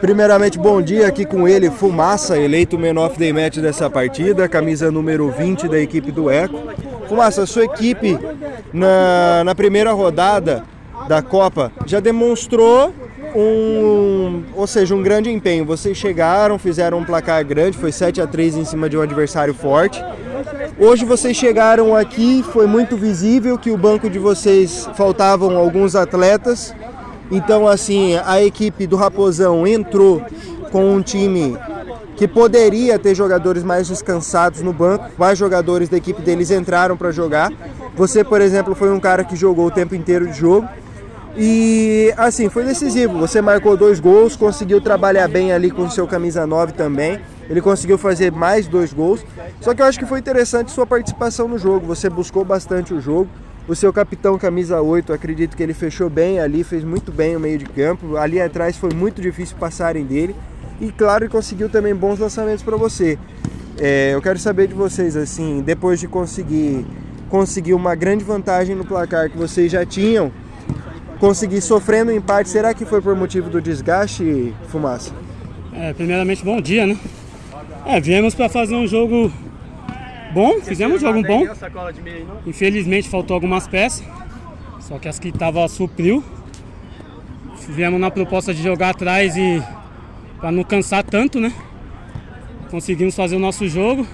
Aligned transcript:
Primeiramente, 0.00 0.58
bom 0.58 0.82
dia 0.82 1.06
aqui 1.06 1.24
com 1.24 1.46
ele, 1.46 1.70
Fumaça, 1.70 2.36
eleito 2.36 2.76
Man 2.76 3.00
of 3.00 3.16
the 3.16 3.32
Match 3.32 3.58
dessa 3.58 3.88
partida, 3.88 4.48
camisa 4.48 4.90
número 4.90 5.30
20 5.30 5.68
da 5.68 5.78
equipe 5.78 6.10
do 6.10 6.28
Eco. 6.28 6.58
Fumaça, 7.08 7.46
sua 7.46 7.64
equipe 7.64 8.18
na, 8.72 9.44
na 9.44 9.54
primeira 9.54 9.92
rodada 9.92 10.64
da 11.06 11.22
Copa 11.22 11.70
já 11.86 12.00
demonstrou 12.00 12.92
um, 13.36 14.42
ou 14.56 14.66
seja, 14.66 14.96
um 14.96 15.02
grande 15.02 15.30
empenho. 15.30 15.64
Vocês 15.64 15.96
chegaram, 15.96 16.58
fizeram 16.58 16.98
um 16.98 17.04
placar 17.04 17.44
grande, 17.44 17.78
foi 17.78 17.92
7 17.92 18.20
a 18.20 18.26
3 18.26 18.56
em 18.56 18.64
cima 18.64 18.90
de 18.90 18.96
um 18.96 19.00
adversário 19.00 19.54
forte. 19.54 20.04
Hoje 20.78 21.04
vocês 21.04 21.36
chegaram 21.36 21.94
aqui, 21.94 22.44
foi 22.52 22.66
muito 22.66 22.96
visível 22.96 23.56
que 23.56 23.70
o 23.70 23.76
banco 23.76 24.10
de 24.10 24.18
vocês 24.18 24.88
faltavam 24.94 25.56
alguns 25.56 25.94
atletas. 25.94 26.74
Então, 27.30 27.66
assim, 27.66 28.16
a 28.24 28.42
equipe 28.42 28.86
do 28.86 28.96
Raposão 28.96 29.66
entrou 29.66 30.22
com 30.70 30.94
um 30.94 31.02
time 31.02 31.56
que 32.16 32.28
poderia 32.28 32.98
ter 32.98 33.14
jogadores 33.14 33.62
mais 33.62 33.88
descansados 33.88 34.62
no 34.62 34.72
banco. 34.72 35.10
Mais 35.18 35.38
jogadores 35.38 35.88
da 35.88 35.96
equipe 35.96 36.22
deles 36.22 36.50
entraram 36.50 36.96
para 36.96 37.10
jogar. 37.10 37.52
Você, 37.96 38.22
por 38.22 38.40
exemplo, 38.40 38.74
foi 38.74 38.92
um 38.92 39.00
cara 39.00 39.24
que 39.24 39.36
jogou 39.36 39.66
o 39.66 39.70
tempo 39.70 39.94
inteiro 39.94 40.26
de 40.26 40.38
jogo. 40.38 40.68
E 41.36 42.14
assim, 42.16 42.48
foi 42.48 42.64
decisivo. 42.64 43.18
Você 43.18 43.40
marcou 43.40 43.76
dois 43.76 43.98
gols, 43.98 44.36
conseguiu 44.36 44.80
trabalhar 44.80 45.26
bem 45.26 45.52
ali 45.52 45.70
com 45.70 45.82
o 45.82 45.90
seu 45.90 46.06
camisa 46.06 46.46
9 46.46 46.72
também. 46.72 47.20
Ele 47.48 47.60
conseguiu 47.60 47.98
fazer 47.98 48.30
mais 48.30 48.66
dois 48.66 48.92
gols. 48.92 49.24
Só 49.60 49.74
que 49.74 49.82
eu 49.82 49.86
acho 49.86 49.98
que 49.98 50.06
foi 50.06 50.20
interessante 50.20 50.70
sua 50.70 50.86
participação 50.86 51.48
no 51.48 51.58
jogo. 51.58 51.86
Você 51.86 52.08
buscou 52.08 52.44
bastante 52.44 52.94
o 52.94 53.00
jogo. 53.00 53.28
O 53.66 53.74
seu 53.74 53.90
capitão, 53.94 54.38
camisa 54.38 54.82
8, 54.82 55.10
acredito 55.10 55.56
que 55.56 55.62
ele 55.62 55.72
fechou 55.72 56.10
bem 56.10 56.38
ali, 56.38 56.62
fez 56.62 56.84
muito 56.84 57.10
bem 57.10 57.34
o 57.34 57.40
meio 57.40 57.56
de 57.56 57.64
campo. 57.64 58.16
Ali 58.18 58.38
atrás 58.38 58.76
foi 58.76 58.92
muito 58.92 59.22
difícil 59.22 59.56
passarem 59.58 60.04
dele. 60.04 60.36
E 60.80 60.92
claro, 60.92 61.28
conseguiu 61.30 61.70
também 61.70 61.94
bons 61.94 62.18
lançamentos 62.18 62.62
para 62.62 62.76
você. 62.76 63.18
É, 63.78 64.10
eu 64.12 64.20
quero 64.20 64.38
saber 64.38 64.68
de 64.68 64.74
vocês, 64.74 65.16
assim, 65.16 65.62
depois 65.64 65.98
de 65.98 66.06
conseguir, 66.06 66.84
conseguir 67.30 67.72
uma 67.72 67.94
grande 67.94 68.22
vantagem 68.22 68.76
no 68.76 68.84
placar 68.84 69.30
que 69.30 69.38
vocês 69.38 69.72
já 69.72 69.84
tinham, 69.86 70.30
conseguir 71.18 71.62
sofrendo 71.62 72.12
um 72.12 72.14
empate, 72.14 72.50
será 72.50 72.74
que 72.74 72.84
foi 72.84 73.00
por 73.00 73.16
motivo 73.16 73.48
do 73.48 73.62
desgaste, 73.62 74.54
Fumaça? 74.68 75.12
É, 75.72 75.92
primeiramente, 75.94 76.44
bom 76.44 76.60
dia, 76.60 76.86
né? 76.86 76.98
É, 77.86 77.98
viemos 77.98 78.34
para 78.34 78.48
fazer 78.48 78.74
um 78.74 78.86
jogo 78.86 79.32
bom, 80.34 80.60
fizemos 80.60 80.96
um 80.96 81.00
jogo 81.00 81.22
bom. 81.22 81.46
Infelizmente 82.44 83.08
faltou 83.08 83.34
algumas 83.34 83.68
peças, 83.68 84.04
só 84.80 84.98
que 84.98 85.08
as 85.08 85.18
que 85.18 85.28
estavam 85.28 85.66
supriu. 85.68 86.22
Viemos 87.68 87.98
na 87.98 88.10
proposta 88.10 88.52
de 88.52 88.62
jogar 88.62 88.90
atrás 88.90 89.36
e 89.36 89.62
para 90.38 90.50
não 90.50 90.64
cansar 90.64 91.02
tanto, 91.02 91.40
né? 91.40 91.52
Conseguimos 92.70 93.14
fazer 93.14 93.36
o 93.36 93.38
nosso 93.38 93.66
jogo. 93.68 94.06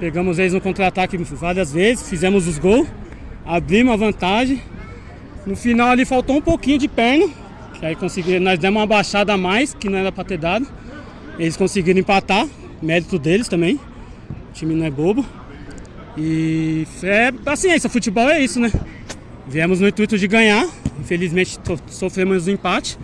Pegamos 0.00 0.38
eles 0.38 0.52
no 0.52 0.60
contra-ataque 0.60 1.16
várias 1.16 1.72
vezes, 1.72 2.08
fizemos 2.08 2.46
os 2.46 2.58
gols, 2.58 2.88
abrimos 3.44 3.92
a 3.92 3.96
vantagem. 3.96 4.60
No 5.46 5.54
final 5.54 5.88
ali 5.88 6.04
faltou 6.04 6.36
um 6.36 6.42
pouquinho 6.42 6.78
de 6.78 6.88
perna, 6.88 7.28
que 7.78 7.86
aí 7.86 7.94
conseguiram, 7.94 8.40
nós 8.40 8.58
demos 8.58 8.80
uma 8.80 8.86
baixada 8.86 9.34
a 9.34 9.36
mais, 9.36 9.72
que 9.72 9.88
não 9.88 9.98
era 9.98 10.10
para 10.10 10.24
ter 10.24 10.38
dado. 10.38 10.66
Eles 11.38 11.56
conseguiram 11.56 12.00
empatar, 12.00 12.46
mérito 12.82 13.18
deles 13.18 13.46
também. 13.46 13.78
Time 14.56 14.74
não 14.74 14.86
é 14.86 14.90
bobo. 14.90 15.22
E 16.16 16.86
é 17.02 17.30
paciência, 17.30 17.90
futebol 17.90 18.28
é 18.30 18.42
isso, 18.42 18.58
né? 18.58 18.72
Viemos 19.46 19.80
no 19.80 19.86
intuito 19.86 20.16
de 20.16 20.26
ganhar, 20.26 20.66
infelizmente 20.98 21.60
sofremos 21.88 22.48
um 22.48 22.52
empate. 22.52 22.98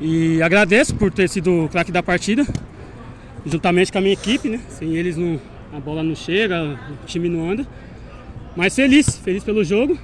E 0.00 0.42
agradeço 0.42 0.94
por 0.94 1.12
ter 1.12 1.28
sido 1.28 1.64
o 1.64 1.68
craque 1.68 1.92
da 1.92 2.02
partida, 2.02 2.46
juntamente 3.44 3.92
com 3.92 3.98
a 3.98 4.00
minha 4.00 4.14
equipe, 4.14 4.48
né? 4.48 4.58
Sem 4.70 4.96
eles 4.96 5.18
não, 5.18 5.38
a 5.70 5.78
bola 5.78 6.02
não 6.02 6.14
chega, 6.14 6.78
o 7.02 7.06
time 7.06 7.28
não 7.28 7.50
anda. 7.50 7.66
Mas 8.56 8.74
feliz, 8.74 9.18
feliz 9.18 9.44
pelo 9.44 9.62
jogo. 9.62 9.98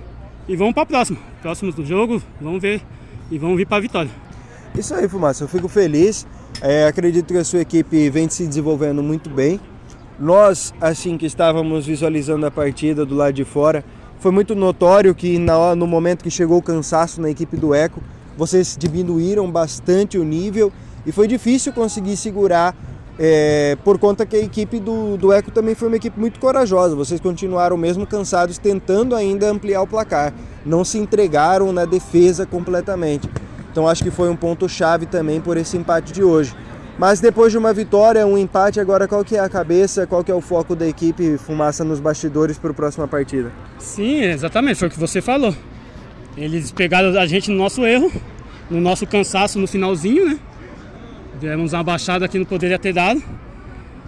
E 0.46 0.54
vamos 0.56 0.74
para 0.74 0.82
a 0.82 0.86
próxima. 0.86 1.18
Próximos 1.40 1.74
do 1.74 1.86
jogo, 1.86 2.22
vamos 2.38 2.60
ver 2.60 2.82
e 3.30 3.38
vamos 3.38 3.56
vir 3.56 3.66
para 3.66 3.78
a 3.78 3.80
vitória. 3.80 4.10
Isso 4.76 4.94
aí, 4.94 5.08
Fumaça, 5.08 5.44
eu 5.44 5.48
fico 5.48 5.68
feliz. 5.68 6.26
É, 6.60 6.86
acredito 6.86 7.32
que 7.32 7.38
a 7.38 7.44
sua 7.44 7.60
equipe 7.60 8.10
vem 8.10 8.28
se 8.28 8.46
desenvolvendo 8.46 9.02
muito 9.02 9.30
bem. 9.30 9.58
Nós, 10.20 10.74
assim 10.78 11.16
que 11.16 11.24
estávamos 11.24 11.86
visualizando 11.86 12.44
a 12.44 12.50
partida 12.50 13.06
do 13.06 13.14
lado 13.14 13.32
de 13.32 13.42
fora, 13.42 13.82
foi 14.18 14.30
muito 14.30 14.54
notório 14.54 15.14
que 15.14 15.38
no 15.38 15.86
momento 15.86 16.22
que 16.22 16.30
chegou 16.30 16.58
o 16.58 16.62
cansaço 16.62 17.22
na 17.22 17.30
equipe 17.30 17.56
do 17.56 17.74
Eco, 17.74 18.02
vocês 18.36 18.76
diminuíram 18.78 19.50
bastante 19.50 20.18
o 20.18 20.24
nível 20.24 20.70
e 21.06 21.10
foi 21.10 21.26
difícil 21.26 21.72
conseguir 21.72 22.18
segurar 22.18 22.76
é, 23.18 23.78
por 23.82 23.98
conta 23.98 24.26
que 24.26 24.36
a 24.36 24.40
equipe 24.40 24.78
do, 24.78 25.16
do 25.16 25.32
Eco 25.32 25.50
também 25.50 25.74
foi 25.74 25.88
uma 25.88 25.96
equipe 25.96 26.20
muito 26.20 26.38
corajosa. 26.38 26.94
Vocês 26.94 27.18
continuaram 27.18 27.78
mesmo 27.78 28.06
cansados, 28.06 28.58
tentando 28.58 29.16
ainda 29.16 29.48
ampliar 29.48 29.80
o 29.80 29.86
placar. 29.86 30.34
Não 30.66 30.84
se 30.84 30.98
entregaram 30.98 31.72
na 31.72 31.86
defesa 31.86 32.44
completamente. 32.44 33.26
Então 33.72 33.88
acho 33.88 34.04
que 34.04 34.10
foi 34.10 34.28
um 34.28 34.36
ponto 34.36 34.68
chave 34.68 35.06
também 35.06 35.40
por 35.40 35.56
esse 35.56 35.78
empate 35.78 36.12
de 36.12 36.22
hoje. 36.22 36.54
Mas 37.00 37.18
depois 37.18 37.50
de 37.50 37.56
uma 37.56 37.72
vitória, 37.72 38.26
um 38.26 38.36
empate, 38.36 38.78
agora 38.78 39.08
qual 39.08 39.24
que 39.24 39.34
é 39.34 39.40
a 39.40 39.48
cabeça, 39.48 40.06
qual 40.06 40.22
que 40.22 40.30
é 40.30 40.34
o 40.34 40.40
foco 40.42 40.76
da 40.76 40.86
equipe 40.86 41.38
Fumaça 41.38 41.82
nos 41.82 41.98
bastidores 41.98 42.58
para 42.58 42.72
a 42.72 42.74
próxima 42.74 43.08
partida? 43.08 43.50
Sim, 43.78 44.20
exatamente, 44.20 44.74
foi 44.74 44.88
o 44.88 44.90
que 44.90 45.00
você 45.00 45.22
falou. 45.22 45.56
Eles 46.36 46.70
pegaram 46.70 47.18
a 47.18 47.26
gente 47.26 47.50
no 47.50 47.56
nosso 47.56 47.86
erro, 47.86 48.12
no 48.70 48.82
nosso 48.82 49.06
cansaço 49.06 49.58
no 49.58 49.66
finalzinho, 49.66 50.26
né? 50.26 50.38
Demos 51.40 51.72
uma 51.72 51.82
baixada 51.82 52.28
que 52.28 52.38
não 52.38 52.44
poderia 52.44 52.78
ter 52.78 52.92
dado. 52.92 53.22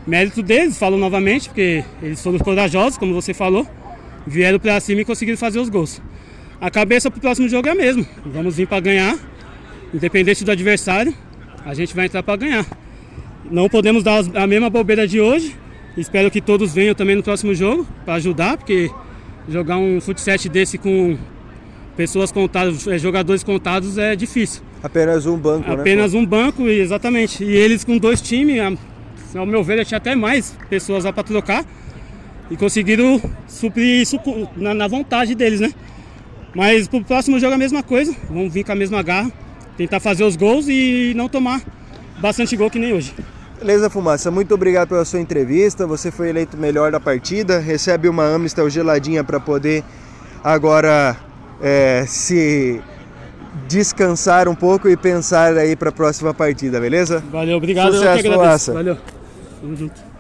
Mérito 0.06 0.42
deles, 0.42 0.76
falo 0.76 0.98
novamente, 0.98 1.48
porque 1.48 1.82
eles 2.02 2.22
foram 2.22 2.38
corajosos, 2.40 2.98
como 2.98 3.14
você 3.14 3.32
falou. 3.32 3.66
Vieram 4.26 4.58
para 4.58 4.78
cima 4.80 5.00
e 5.00 5.04
conseguiram 5.06 5.38
fazer 5.38 5.60
os 5.60 5.70
gols. 5.70 5.98
A 6.60 6.70
cabeça 6.70 7.10
para 7.10 7.16
o 7.16 7.20
próximo 7.22 7.48
jogo 7.48 7.68
é 7.68 7.70
a 7.70 7.74
mesma. 7.74 8.04
Vamos 8.26 8.56
vir 8.56 8.68
para 8.68 8.80
ganhar, 8.80 9.16
independente 9.94 10.44
do 10.44 10.50
adversário, 10.50 11.14
a 11.64 11.72
gente 11.72 11.94
vai 11.94 12.04
entrar 12.04 12.22
para 12.22 12.36
ganhar. 12.36 12.81
Não 13.50 13.68
podemos 13.68 14.02
dar 14.02 14.22
a 14.34 14.46
mesma 14.46 14.70
bobeira 14.70 15.06
de 15.06 15.20
hoje. 15.20 15.56
Espero 15.96 16.30
que 16.30 16.40
todos 16.40 16.72
venham 16.72 16.94
também 16.94 17.16
no 17.16 17.22
próximo 17.22 17.54
jogo 17.54 17.86
para 18.04 18.14
ajudar, 18.14 18.56
porque 18.56 18.90
jogar 19.48 19.76
um 19.76 20.00
futsal 20.00 20.36
desse 20.50 20.78
com 20.78 21.18
pessoas 21.96 22.32
contadas, 22.32 22.86
é, 22.86 22.98
jogadores 22.98 23.44
contados 23.44 23.98
é 23.98 24.16
difícil. 24.16 24.62
Apenas 24.82 25.26
um 25.26 25.36
banco, 25.36 25.68
né? 25.68 25.74
Apenas 25.74 26.14
né? 26.14 26.18
um 26.18 26.26
banco, 26.26 26.66
exatamente. 26.66 27.44
E 27.44 27.50
eles 27.54 27.84
com 27.84 27.98
dois 27.98 28.20
times, 28.20 28.78
ao 29.34 29.46
meu 29.46 29.62
ver, 29.62 29.84
tinha 29.84 29.98
até 29.98 30.14
mais 30.14 30.56
pessoas 30.70 31.04
lá 31.04 31.12
para 31.12 31.22
trocar. 31.22 31.64
E 32.50 32.56
conseguiram 32.56 33.20
suprir 33.46 34.02
isso 34.02 34.18
na, 34.56 34.74
na 34.74 34.88
vontade 34.88 35.34
deles, 35.34 35.60
né? 35.60 35.72
Mas 36.54 36.88
pro 36.88 37.02
próximo 37.02 37.38
jogo 37.38 37.52
é 37.52 37.54
a 37.56 37.58
mesma 37.58 37.82
coisa. 37.82 38.14
Vamos 38.28 38.52
vir 38.52 38.64
com 38.64 38.72
a 38.72 38.74
mesma 38.74 39.02
garra, 39.02 39.30
tentar 39.76 40.00
fazer 40.00 40.24
os 40.24 40.36
gols 40.36 40.68
e 40.68 41.12
não 41.14 41.28
tomar 41.28 41.62
bastante 42.18 42.56
gol 42.56 42.70
que 42.70 42.78
nem 42.78 42.92
hoje. 42.92 43.14
Beleza, 43.58 43.88
Fumaça. 43.88 44.30
Muito 44.30 44.52
obrigado 44.54 44.88
pela 44.88 45.04
sua 45.04 45.20
entrevista. 45.20 45.86
Você 45.86 46.10
foi 46.10 46.30
eleito 46.30 46.56
melhor 46.56 46.90
da 46.90 46.98
partida. 46.98 47.60
Recebe 47.60 48.08
uma 48.08 48.34
Amistel 48.34 48.68
geladinha 48.68 49.22
para 49.22 49.38
poder 49.38 49.84
agora 50.42 51.16
é, 51.60 52.04
se 52.06 52.82
descansar 53.68 54.48
um 54.48 54.54
pouco 54.54 54.88
e 54.88 54.96
pensar 54.96 55.56
aí 55.56 55.76
para 55.76 55.90
a 55.90 55.92
próxima 55.92 56.34
partida, 56.34 56.80
beleza? 56.80 57.22
Valeu, 57.30 57.56
obrigado. 57.56 57.92
Sucesso, 57.92 58.18
eu 58.18 58.22
que 58.22 58.28
agradeço. 58.28 58.72
Valeu. 58.72 58.98
Tamo 59.60 59.76
junto. 59.76 60.11